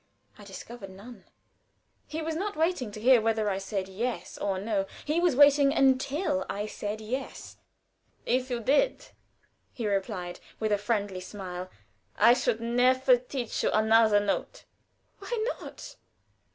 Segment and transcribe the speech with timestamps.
[0.39, 1.25] I discovered none.
[2.07, 5.71] He was not waiting to hear whether I said "yes" or "no," he was waiting
[5.71, 7.57] until I said "yes."
[8.25, 9.09] "If you did,"
[9.71, 11.69] he replied, with a friendly smile,
[12.17, 14.63] "I should never teach you another note."
[15.19, 15.97] "Why not?"